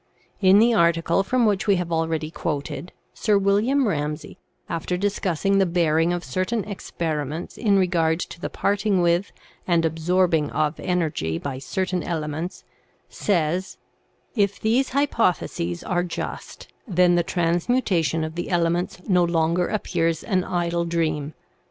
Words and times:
In 0.41 0.57
the 0.57 0.73
article 0.73 1.21
from 1.23 1.45
which 1.45 1.67
we 1.67 1.75
have 1.75 1.91
already 1.91 2.31
quoted, 2.31 2.91
Sir 3.13 3.37
William 3.37 3.87
Ramsay, 3.87 4.39
after 4.67 4.97
discussing 4.97 5.59
the 5.59 5.65
bearing 5.67 6.11
of 6.11 6.23
certain 6.23 6.63
experiments 6.63 7.55
in 7.55 7.77
re 7.77 7.85
gard 7.85 8.19
to 8.21 8.41
the 8.41 8.49
parting 8.49 9.03
with 9.03 9.31
and 9.67 9.85
absorbing 9.85 10.49
of 10.49 10.79
energy 10.79 11.37
by 11.37 11.59
cer 11.59 11.85
tain 11.85 12.01
elements, 12.01 12.63
says: 13.09 13.77
"If 14.35 14.59
these 14.59 14.89
hypotheses 14.89 15.83
are 15.83 16.03
just, 16.03 16.67
then 16.87 17.13
the 17.13 17.21
transmutation 17.21 18.23
of 18.23 18.33
the 18.33 18.49
elements 18.49 19.03
no 19.07 19.23
longer 19.23 19.67
appears 19.67 20.23
an 20.23 20.43
idle 20.43 20.85
dream. 20.85 21.35